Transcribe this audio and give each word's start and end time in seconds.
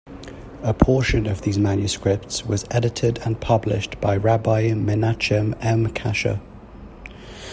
A 0.63 0.73
portion 0.73 1.27
of 1.27 1.43
these 1.43 1.59
manuscripts 1.59 2.43
was 2.43 2.65
edited 2.71 3.19
and 3.19 3.39
published 3.39 4.01
by 4.01 4.17
Rabbi 4.17 4.69
Menachem 4.69 5.55
M. 5.63 5.89
Kasher. 5.89 6.41